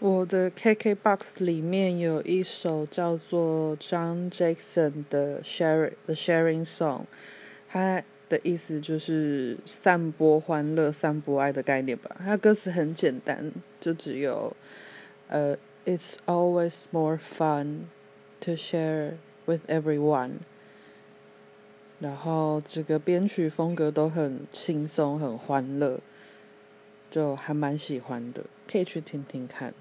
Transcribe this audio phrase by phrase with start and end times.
[0.00, 7.02] 我的 KKBOX 里面有一首叫做 John Jackson 的 Share the Sharing Song，
[7.68, 12.16] 它的意思就是散播欢乐、散播爱的概念吧。
[12.18, 14.54] 它歌词很简单，就只有
[15.28, 17.84] 呃，It's always more fun
[18.40, 19.12] to share
[19.46, 20.40] with everyone。
[22.00, 26.00] 然后这个编曲风格都很轻松、很欢乐，
[27.10, 29.72] 就还蛮喜欢的，可以去听听看。